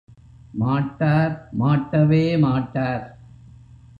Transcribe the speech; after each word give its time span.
மாட்டார், 0.53 1.35
மாட்டவே 1.59 2.39
மாட்டார்!... 2.39 3.05